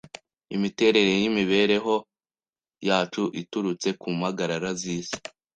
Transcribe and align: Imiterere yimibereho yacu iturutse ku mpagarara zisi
Imiterere 0.55 1.11
yimibereho 1.21 1.93
yacu 2.87 3.23
iturutse 3.41 3.89
ku 3.99 4.07
mpagarara 4.17 4.69
zisi 4.81 5.17